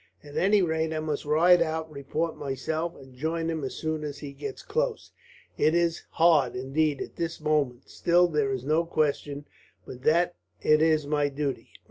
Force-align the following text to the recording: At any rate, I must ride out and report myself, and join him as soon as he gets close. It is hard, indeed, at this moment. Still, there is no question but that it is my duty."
At 0.23 0.35
any 0.35 0.63
rate, 0.63 0.91
I 0.95 0.99
must 0.99 1.25
ride 1.25 1.61
out 1.61 1.85
and 1.85 1.95
report 1.95 2.35
myself, 2.35 2.95
and 2.95 3.13
join 3.13 3.51
him 3.51 3.63
as 3.63 3.75
soon 3.75 4.03
as 4.03 4.17
he 4.17 4.33
gets 4.33 4.63
close. 4.63 5.11
It 5.59 5.75
is 5.75 6.05
hard, 6.09 6.55
indeed, 6.55 7.01
at 7.03 7.17
this 7.17 7.39
moment. 7.39 7.87
Still, 7.87 8.27
there 8.27 8.51
is 8.51 8.65
no 8.65 8.83
question 8.83 9.45
but 9.85 10.01
that 10.01 10.33
it 10.59 10.81
is 10.81 11.05
my 11.05 11.29
duty." 11.29 11.69